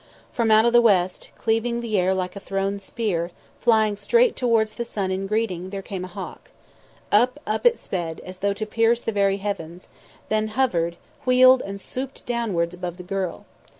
From 0.31 0.49
out 0.49 0.65
of 0.65 0.73
the 0.73 0.81
west, 0.81 1.29
cleaving 1.37 1.79
the 1.79 1.95
air 1.99 2.11
like 2.15 2.35
a 2.35 2.39
thrown 2.39 2.79
spear, 2.79 3.29
flying 3.59 3.97
straight 3.97 4.35
towards 4.35 4.73
the 4.73 4.83
sun 4.83 5.11
in 5.11 5.27
greeting, 5.27 5.69
there 5.69 5.83
came 5.83 6.03
a 6.03 6.07
hawk. 6.07 6.49
Up, 7.11 7.39
up 7.45 7.67
it 7.67 7.77
sped, 7.77 8.19
as 8.25 8.39
though 8.39 8.53
to 8.53 8.65
pierce 8.65 9.01
the 9.03 9.11
very 9.11 9.37
heavens; 9.37 9.89
then 10.27 10.47
hovered, 10.57 10.97
wheeled 11.23 11.61
and 11.63 11.79
swooped 11.79 12.25
downwards 12.25 12.73
above 12.73 12.97
the 12.97 13.03
girl. 13.03 13.45